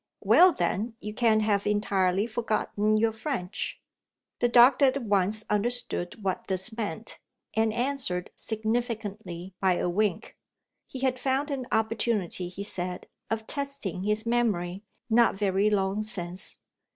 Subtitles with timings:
[0.21, 3.79] "Well, then, you can't have entirely forgotten your French?"
[4.39, 7.19] The doctor at once understood what this meant,
[7.53, 10.35] and answered significantly by a wink.
[10.87, 16.57] He had found an opportunity (he said) of testing his memory, not very long since.